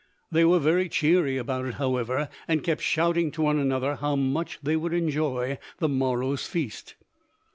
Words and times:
They 0.31 0.43
were 0.45 0.57
very 0.57 0.89
cheery 0.89 1.37
about 1.37 1.63
it, 1.67 1.75
however, 1.75 2.27
and 2.47 2.63
kept 2.63 2.81
shouting 2.81 3.29
to 3.33 3.43
one 3.43 3.59
another 3.59 3.97
how 3.97 4.15
much 4.15 4.57
they 4.63 4.75
would 4.75 4.93
enjoy 4.93 5.59
the 5.77 5.89
morrow's 5.89 6.47
feast. 6.47 6.95